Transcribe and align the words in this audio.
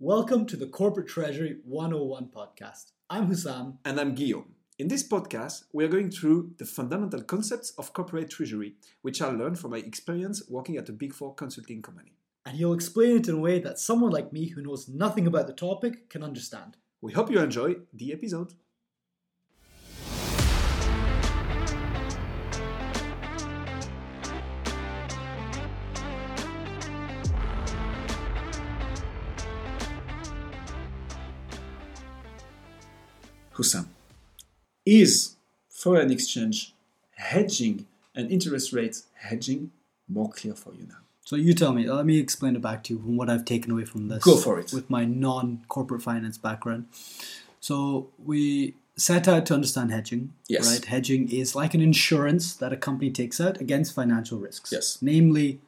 Welcome 0.00 0.46
to 0.46 0.56
the 0.56 0.66
Corporate 0.66 1.06
Treasury 1.06 1.58
101 1.64 2.30
podcast. 2.34 2.90
I'm 3.08 3.28
Hussam. 3.28 3.78
And 3.84 4.00
I'm 4.00 4.16
Guillaume. 4.16 4.56
In 4.76 4.88
this 4.88 5.06
podcast, 5.06 5.66
we 5.72 5.84
are 5.84 5.88
going 5.88 6.10
through 6.10 6.50
the 6.58 6.64
fundamental 6.64 7.22
concepts 7.22 7.70
of 7.78 7.92
corporate 7.92 8.28
treasury, 8.28 8.74
which 9.02 9.22
I 9.22 9.28
learned 9.28 9.60
from 9.60 9.70
my 9.70 9.78
experience 9.78 10.42
working 10.50 10.76
at 10.76 10.88
a 10.88 10.92
Big 10.92 11.14
Four 11.14 11.36
consulting 11.36 11.80
company. 11.80 12.16
And 12.44 12.56
he'll 12.56 12.72
explain 12.72 13.18
it 13.18 13.28
in 13.28 13.36
a 13.36 13.40
way 13.40 13.60
that 13.60 13.78
someone 13.78 14.10
like 14.10 14.32
me 14.32 14.48
who 14.48 14.62
knows 14.62 14.88
nothing 14.88 15.28
about 15.28 15.46
the 15.46 15.52
topic 15.52 16.10
can 16.10 16.24
understand. 16.24 16.76
We 17.00 17.12
hope 17.12 17.30
you 17.30 17.38
enjoy 17.38 17.76
the 17.92 18.12
episode. 18.12 18.54
Hussam, 33.54 33.86
is 34.84 35.36
foreign 35.68 36.10
exchange 36.10 36.74
hedging 37.16 37.86
and 38.14 38.30
interest 38.30 38.72
rate 38.72 39.02
hedging 39.14 39.70
more 40.08 40.30
clear 40.30 40.54
for 40.54 40.72
you 40.74 40.86
now? 40.86 40.98
So 41.24 41.36
you 41.36 41.54
tell 41.54 41.72
me. 41.72 41.88
Uh, 41.88 41.94
let 41.94 42.06
me 42.06 42.18
explain 42.18 42.54
it 42.54 42.62
back 42.62 42.84
to 42.84 42.94
you 42.94 43.00
from 43.00 43.16
what 43.16 43.30
I've 43.30 43.44
taken 43.46 43.70
away 43.70 43.86
from 43.86 44.08
this. 44.08 44.22
Go 44.22 44.36
for 44.36 44.60
it. 44.60 44.72
With 44.72 44.90
my 44.90 45.04
non-corporate 45.04 46.02
finance 46.02 46.36
background. 46.36 46.86
So 47.60 48.10
we 48.22 48.74
set 48.96 49.26
out 49.26 49.46
to 49.46 49.54
understand 49.54 49.90
hedging. 49.90 50.34
Yes. 50.48 50.70
Right. 50.70 50.84
Hedging 50.84 51.30
is 51.30 51.54
like 51.54 51.72
an 51.72 51.80
insurance 51.80 52.54
that 52.56 52.72
a 52.72 52.76
company 52.76 53.10
takes 53.10 53.40
out 53.40 53.60
against 53.60 53.94
financial 53.94 54.38
risks. 54.38 54.70
Yes. 54.70 54.98
Namely, 55.00 55.60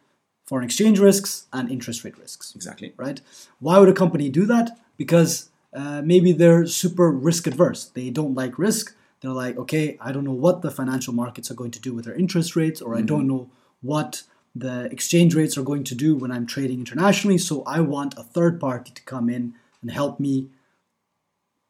foreign 0.45 0.65
exchange 0.65 0.99
risks 0.99 1.47
and 1.53 1.71
interest 1.71 2.05
rate 2.05 2.19
risks. 2.19 2.55
Exactly. 2.55 2.93
Right. 2.99 3.23
Why 3.59 3.79
would 3.79 3.89
a 3.89 3.95
company 3.95 4.29
do 4.29 4.45
that? 4.47 4.79
Because 4.99 5.49
uh, 5.77 6.03
maybe 6.03 6.33
they're 6.33 6.67
super 6.67 7.11
risk 7.11 7.47
adverse. 7.47 7.85
They 7.85 8.09
don't 8.11 8.35
like 8.35 8.59
risk. 8.59 8.97
They're 9.21 9.31
like, 9.31 9.57
okay, 9.59 9.99
I 10.01 10.11
don't 10.13 10.25
know 10.25 10.33
what 10.33 10.63
the 10.63 10.71
financial 10.71 11.13
markets 11.13 11.51
are 11.51 11.55
going 11.55 11.71
to 11.73 11.81
do 11.81 11.93
with 11.93 12.07
their 12.07 12.15
interest 12.15 12.57
rates, 12.57 12.81
or 12.81 12.97
I 12.97 13.03
don't 13.03 13.27
know 13.27 13.51
what 13.83 14.23
the 14.55 14.85
exchange 14.87 15.35
rates 15.35 15.59
are 15.59 15.63
going 15.63 15.85
to 15.85 15.95
do 15.95 16.17
when 16.17 16.33
I'm 16.33 16.47
trading 16.47 16.79
internationally. 16.79 17.37
So 17.39 17.63
I 17.65 17.81
want 17.81 18.17
a 18.17 18.23
third 18.23 18.59
party 18.59 18.91
to 18.93 19.03
come 19.03 19.29
in 19.29 19.55
and 19.83 19.91
help 19.91 20.19
me 20.19 20.49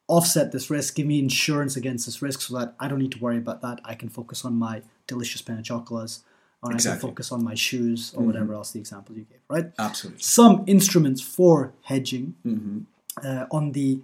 offset 0.07 0.53
this 0.53 0.69
risk, 0.69 0.95
give 0.95 1.05
me 1.05 1.19
insurance 1.19 1.75
against 1.75 2.05
this 2.05 2.21
risk 2.21 2.41
so 2.41 2.57
that 2.57 2.75
I 2.79 2.87
don't 2.87 2.99
need 2.99 3.11
to 3.11 3.19
worry 3.19 3.37
about 3.37 3.61
that. 3.61 3.81
I 3.83 3.93
can 3.93 4.07
focus 4.07 4.45
on 4.45 4.55
my 4.55 4.83
delicious 5.05 5.41
panachocola's 5.41 6.23
or 6.63 6.73
I 6.73 6.77
can 6.77 6.97
focus 6.97 7.31
on 7.31 7.43
my 7.43 7.55
shoes 7.55 8.13
or 8.15 8.23
whatever 8.23 8.53
else 8.53 8.71
the 8.71 8.79
examples 8.79 9.17
you 9.17 9.25
gave, 9.25 9.39
right? 9.49 9.71
Absolutely. 9.77 10.21
Some 10.21 10.63
instruments 10.65 11.21
for 11.21 11.73
hedging 11.83 12.35
Mm-hmm. 12.45 12.79
Uh, 13.23 13.45
on 13.51 13.71
the 13.73 14.01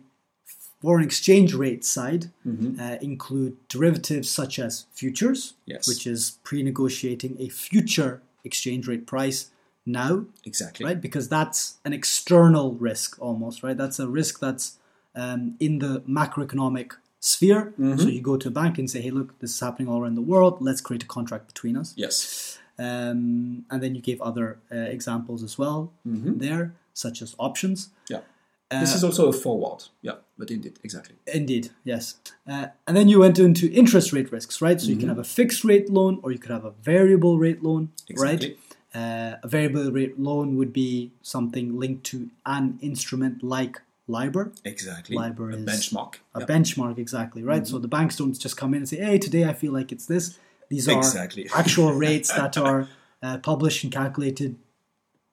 foreign 0.82 1.04
exchange 1.04 1.54
rate 1.54 1.86
side 1.86 2.30
Mm-hmm. 2.46 2.80
uh, 2.80 2.98
include 3.02 3.56
derivatives 3.70 4.30
such 4.30 4.60
as 4.60 4.86
futures, 4.94 5.54
Yes. 5.66 5.88
which 5.88 6.06
is 6.06 6.40
pre-negotiating 6.44 7.38
a 7.40 7.48
future 7.50 8.22
exchange 8.44 8.88
rate 8.88 9.06
price 9.08 9.50
now, 9.86 10.26
Exactly. 10.46 10.86
right? 10.86 11.00
Because 11.02 11.28
that's 11.30 11.78
an 11.86 11.94
external 11.94 12.74
risk 12.74 13.18
almost, 13.22 13.64
right? 13.64 13.78
That's 13.78 14.00
a 14.00 14.08
risk 14.08 14.40
that's 14.40 14.78
um, 15.16 15.56
in 15.60 15.80
the 15.80 16.02
macroeconomic 16.02 16.92
sphere. 17.20 17.74
Mm-hmm. 17.80 17.98
So 18.00 18.08
you 18.08 18.22
go 18.22 18.36
to 18.38 18.48
a 18.48 18.52
bank 18.52 18.78
and 18.80 18.90
say, 18.90 19.00
"Hey, 19.02 19.12
look, 19.12 19.38
this 19.40 19.52
is 19.56 19.60
happening 19.60 19.88
all 19.88 20.02
around 20.02 20.16
the 20.16 20.22
world. 20.34 20.58
Let's 20.60 20.82
create 20.82 21.04
a 21.04 21.08
contract 21.08 21.48
between 21.48 21.78
us." 21.78 21.94
Yes. 21.96 22.58
Um, 22.80 23.66
and 23.70 23.82
then 23.84 23.94
you 23.96 24.02
gave 24.02 24.20
other 24.22 24.58
uh, 24.72 24.76
examples 24.98 25.44
as 25.44 25.58
well 25.58 25.92
Mm-hmm. 26.08 26.40
there, 26.40 26.74
such 26.94 27.22
as 27.22 27.36
options. 27.38 27.90
Yeah. 28.10 28.22
This 28.82 28.94
Uh, 28.94 28.98
is 28.98 29.04
also 29.04 29.28
a 29.30 29.34
forward. 29.34 29.84
Yeah, 30.02 30.18
but 30.38 30.50
indeed, 30.52 30.80
exactly. 30.84 31.16
Indeed, 31.34 31.70
yes. 31.84 32.16
Uh, 32.48 32.68
and 32.88 32.96
then 32.98 33.08
you 33.10 33.20
went 33.20 33.38
into 33.40 33.66
interest 33.72 34.14
rate 34.14 34.32
risks, 34.32 34.62
right? 34.62 34.80
So 34.80 34.88
you 34.88 34.94
Mm-hmm. 34.94 35.00
can 35.02 35.10
have 35.10 35.20
a 35.20 35.24
fixed 35.24 35.64
rate 35.64 35.90
loan 35.90 36.20
or 36.24 36.32
you 36.32 36.40
could 36.40 36.52
have 36.52 36.66
a 36.66 36.72
variable 36.82 37.38
rate 37.40 37.62
loan, 37.64 37.90
Exactly. 38.10 38.50
right? 38.50 38.58
Uh, 38.96 39.38
a 39.44 39.48
variable 39.48 39.92
rate 39.92 40.20
loan 40.20 40.56
would 40.58 40.72
be 40.72 41.12
something 41.22 41.80
linked 41.80 42.04
to 42.12 42.30
an 42.46 42.78
instrument 42.82 43.42
like 43.44 43.82
LIBOR, 44.08 44.52
Exactly. 44.66 45.16
LIBOR 45.16 45.50
a 45.52 45.56
is 45.56 45.66
benchmark. 45.66 46.16
a 46.36 46.42
Yeah. 46.42 46.46
benchmark, 46.46 46.98
exactly, 46.98 47.42
right? 47.44 47.66
So 47.66 47.80
the 47.80 47.88
banks 47.88 48.16
don't 48.18 48.38
just 48.38 48.56
come 48.58 48.74
in 48.76 48.80
and 48.84 48.90
say, 48.90 48.98
hey, 48.98 49.18
today 49.18 49.46
I 49.46 49.54
feel 49.54 49.72
like 49.72 49.92
it's 49.92 50.06
this. 50.06 50.38
These 50.70 50.88
are 50.90 50.98
Exactly. 50.98 51.50
actual 51.56 51.94
rates 52.08 52.30
that 52.34 52.58
are 52.58 52.88
uh, 53.24 53.38
published 53.40 53.84
and 53.84 53.92
calculated 53.94 54.58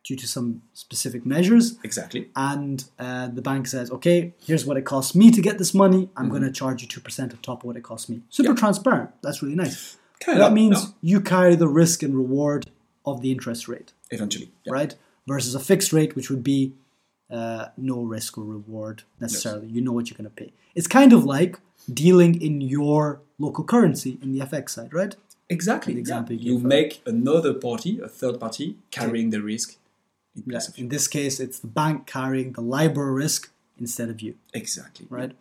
due 0.05 0.16
to 0.16 0.27
some 0.27 0.62
specific 0.72 1.27
measures 1.27 1.78
Exactly. 1.84 2.28
and 2.34 2.84
uh, 2.99 3.28
the 3.28 3.43
bank 3.43 3.66
says, 3.66 3.91
okay, 3.91 4.33
here's 4.44 4.65
what 4.65 4.77
it 4.77 4.83
costs 4.83 5.15
me 5.15 5.31
to 5.31 5.41
get 5.43 5.59
this 5.59 5.75
money. 5.75 6.09
I'm 6.16 6.25
Mm-hmm. 6.25 6.31
going 6.31 6.43
to 6.43 6.53
charge 6.53 6.83
you 6.83 6.88
2% 6.88 7.21
on 7.22 7.28
top 7.43 7.61
of 7.62 7.65
what 7.66 7.77
it 7.77 7.83
costs 7.83 8.09
me. 8.09 8.22
Super 8.31 8.55
transparent. 8.55 9.11
That's 9.22 9.43
really 9.43 9.55
nice. 9.56 9.99
Kind 10.21 10.41
that 10.41 10.53
means 10.53 10.83
yeah. 10.83 10.88
you 11.03 11.21
carry 11.21 11.55
the 11.55 11.69
risk 11.69 12.03
and 12.03 12.15
reward 12.15 12.71
of 13.05 13.21
the 13.22 13.31
interest 13.31 13.69
rate, 13.69 13.93
Eventually. 14.11 14.50
Yeah. 14.65 14.72
right? 14.72 14.94
Versus 15.27 15.55
a 15.55 15.61
fixed 15.61 15.93
rate, 15.93 16.15
which 16.17 16.28
would 16.31 16.43
be 16.43 16.75
uh, 17.31 17.67
no 17.77 18.03
risk 18.03 18.37
or 18.38 18.44
reward 18.44 19.03
necessarily. 19.21 19.67
You 19.69 19.81
know 19.81 19.93
what 19.93 20.11
you're 20.11 20.17
going 20.19 20.28
to 20.31 20.34
pay. 20.44 20.53
It's 20.75 20.87
kind 20.87 21.12
of 21.12 21.25
like 21.25 21.59
dealing 21.93 22.41
in 22.41 22.61
your 22.61 23.21
local 23.38 23.65
currency 23.65 24.19
in 24.22 24.32
the 24.32 24.41
FX 24.44 24.71
side, 24.71 24.93
right? 24.93 25.15
Exactly. 25.49 25.97
Example 25.99 26.37
yeah. 26.37 26.43
you 26.43 26.59
You 26.59 26.59
make 26.61 27.03
another 27.06 27.55
party, 27.55 27.99
a 28.00 28.09
third 28.09 28.38
party, 28.41 28.77
carrying 28.91 29.31
the 29.31 29.41
risk 29.43 29.77
in 30.36 30.42
Yeah. 30.46 30.58
of 30.58 30.78
you. 30.78 30.84
In 30.84 30.88
this 30.88 31.08
case, 31.08 31.41
it's 31.41 31.58
the 31.58 31.66
bank 31.66 32.06
carrying 32.06 32.52
the 32.52 32.60
LIBOR 32.62 33.12
risk 33.12 33.50
instead 33.78 34.10
of 34.10 34.20
you. 34.20 34.34
Exactly. 34.54 35.06
right? 35.10 35.32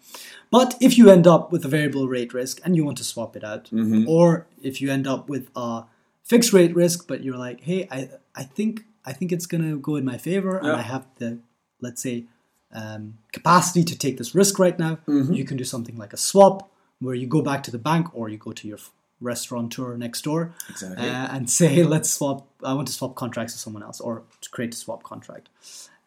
But 0.50 0.76
if 0.82 0.98
you 0.98 1.10
end 1.10 1.28
up 1.28 1.52
with 1.52 1.66
a 1.66 1.68
variable 1.68 2.08
rate 2.08 2.34
risk 2.34 2.60
and 2.64 2.76
you 2.76 2.84
want 2.86 2.98
to 2.98 3.04
swap 3.04 3.36
it 3.36 3.44
out, 3.44 3.66
Mm-hmm. 3.72 4.08
or 4.08 4.48
if 4.62 4.82
you 4.82 4.90
end 4.92 5.08
up 5.08 5.28
with 5.30 5.50
a 5.56 5.84
fixed 6.24 6.54
rate 6.54 6.74
risk, 6.76 7.08
but 7.08 7.24
you're 7.24 7.38
like, 7.38 7.62
hey, 7.62 7.88
I, 7.92 8.10
I 8.36 8.44
think 8.44 8.86
I 9.06 9.14
think 9.14 9.32
it's 9.32 9.46
gonna 9.46 9.76
go 9.78 9.96
in 9.96 10.06
my 10.06 10.18
favor, 10.18 10.58
and 10.58 10.72
I 10.72 10.82
have 10.84 11.06
the 11.18 11.40
let's 11.82 12.02
say 12.02 12.26
um, 12.72 13.18
capacity 13.32 13.84
to 13.84 13.98
take 13.98 14.18
this 14.18 14.36
risk 14.36 14.60
right 14.60 14.78
now, 14.78 15.00
Mm-hmm. 15.08 15.34
you 15.34 15.44
can 15.46 15.58
do 15.58 15.64
something 15.64 15.98
like 15.98 16.14
a 16.14 16.18
swap, 16.18 16.70
where 17.00 17.16
you 17.16 17.28
go 17.28 17.42
back 17.42 17.64
to 17.64 17.72
the 17.72 17.80
bank 17.80 18.08
or 18.14 18.30
you 18.30 18.38
go 18.38 18.52
to 18.52 18.68
your 18.68 18.78
restaurateur 19.22 19.98
next 19.98 20.22
door 20.24 20.54
Exactly. 20.70 21.08
uh, 21.08 21.28
and 21.36 21.50
say, 21.50 21.84
let's 21.96 22.10
swap. 22.10 22.48
I 22.64 22.74
want 22.74 22.88
to 22.88 22.94
swap 22.94 23.16
contracts 23.16 23.54
with 23.54 23.60
someone 23.62 23.84
else, 23.84 24.00
or 24.00 24.24
to 24.42 24.50
create 24.50 24.74
a 24.74 24.78
swap 24.78 25.04
contract. 25.04 25.50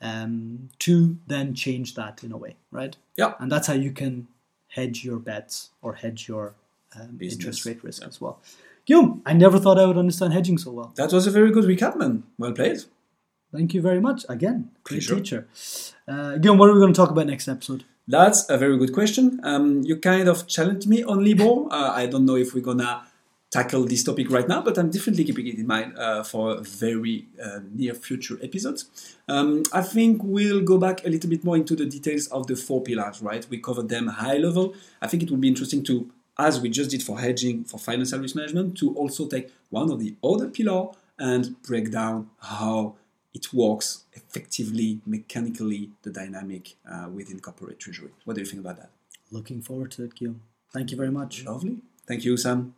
Um, 0.00 0.70
to 0.80 1.16
then 1.28 1.54
change 1.54 1.94
that 1.94 2.24
in 2.24 2.32
a 2.32 2.36
way, 2.36 2.56
right? 2.72 2.96
Yeah. 3.16 3.34
And 3.38 3.52
that's 3.52 3.68
how 3.68 3.74
you 3.74 3.92
can 3.92 4.26
hedge 4.68 5.04
your 5.04 5.18
bets 5.20 5.70
or 5.80 5.94
hedge 5.94 6.26
your 6.26 6.54
um, 6.98 7.18
interest 7.20 7.64
rate 7.64 7.84
risk 7.84 8.02
as 8.04 8.20
well. 8.20 8.40
Guillaume, 8.84 9.22
I 9.24 9.32
never 9.32 9.60
thought 9.60 9.78
I 9.78 9.86
would 9.86 9.96
understand 9.96 10.32
hedging 10.32 10.58
so 10.58 10.72
well. 10.72 10.92
That 10.96 11.12
was 11.12 11.28
a 11.28 11.30
very 11.30 11.52
good 11.52 11.64
recap, 11.64 11.96
man. 11.96 12.24
Well 12.36 12.50
played. 12.52 12.80
Thank 13.54 13.74
you 13.74 13.80
very 13.80 14.00
much. 14.00 14.24
Again, 14.28 14.70
great 14.82 15.06
teacher. 15.06 15.46
Uh, 16.08 16.36
Guillaume, 16.38 16.58
what 16.58 16.68
are 16.68 16.72
we 16.74 16.80
going 16.80 16.92
to 16.92 16.96
talk 16.96 17.10
about 17.10 17.26
next 17.28 17.46
episode? 17.46 17.84
That's 18.08 18.48
a 18.50 18.58
very 18.58 18.76
good 18.78 18.92
question. 18.92 19.40
Um, 19.44 19.82
you 19.82 19.96
kind 19.96 20.28
of 20.28 20.46
challenged 20.48 20.88
me 20.88 21.02
on 21.04 21.24
Libor. 21.24 21.72
Uh, 21.72 21.92
I 21.94 22.06
don't 22.06 22.26
know 22.26 22.36
if 22.36 22.52
we're 22.54 22.60
gonna 22.60 23.04
tackle 23.52 23.84
this 23.84 24.02
topic 24.02 24.30
right 24.30 24.48
now, 24.48 24.62
but 24.62 24.78
I'm 24.78 24.90
definitely 24.90 25.24
keeping 25.24 25.46
it 25.46 25.58
in 25.58 25.66
mind 25.66 25.96
uh, 25.96 26.24
for 26.24 26.60
very 26.62 27.26
uh, 27.40 27.60
near 27.70 27.94
future 27.94 28.38
episodes. 28.42 29.16
Um, 29.28 29.62
I 29.72 29.82
think 29.82 30.22
we'll 30.24 30.62
go 30.62 30.78
back 30.78 31.04
a 31.04 31.10
little 31.10 31.28
bit 31.28 31.44
more 31.44 31.56
into 31.56 31.76
the 31.76 31.84
details 31.84 32.26
of 32.28 32.46
the 32.46 32.56
four 32.56 32.82
pillars, 32.82 33.20
right? 33.22 33.46
We 33.48 33.58
covered 33.58 33.90
them 33.90 34.08
high 34.08 34.38
level. 34.38 34.74
I 35.02 35.06
think 35.06 35.22
it 35.22 35.30
would 35.30 35.40
be 35.40 35.48
interesting 35.48 35.84
to, 35.84 36.10
as 36.38 36.60
we 36.60 36.70
just 36.70 36.90
did 36.90 37.02
for 37.02 37.20
hedging, 37.20 37.64
for 37.64 37.78
financial 37.78 38.18
risk 38.20 38.34
management, 38.34 38.78
to 38.78 38.94
also 38.94 39.28
take 39.28 39.52
one 39.68 39.92
of 39.92 40.00
the 40.00 40.16
other 40.24 40.48
pillar 40.48 40.88
and 41.18 41.62
break 41.62 41.92
down 41.92 42.30
how 42.40 42.96
it 43.34 43.52
works 43.52 44.04
effectively, 44.12 45.00
mechanically, 45.06 45.90
the 46.02 46.10
dynamic 46.10 46.74
uh, 46.90 47.08
within 47.08 47.40
corporate 47.40 47.78
treasury. 47.78 48.10
What 48.24 48.34
do 48.34 48.40
you 48.40 48.46
think 48.46 48.60
about 48.60 48.76
that? 48.76 48.90
Looking 49.30 49.62
forward 49.62 49.90
to 49.92 50.04
it, 50.04 50.14
Guillaume. 50.14 50.42
Thank 50.72 50.90
you 50.90 50.96
very 50.96 51.10
much. 51.10 51.44
Lovely. 51.44 51.78
Thank 52.06 52.24
you, 52.24 52.36
Sam. 52.36 52.74